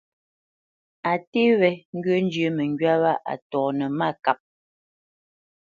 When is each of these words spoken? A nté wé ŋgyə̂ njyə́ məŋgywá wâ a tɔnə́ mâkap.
A 1.09 1.11
nté 1.21 1.41
wé 1.59 1.69
ŋgyə̂ 1.97 2.17
njyə́ 2.25 2.49
məŋgywá 2.57 2.93
wâ 3.03 3.13
a 3.31 3.33
tɔnə́ 3.49 3.89
mâkap. 3.99 4.39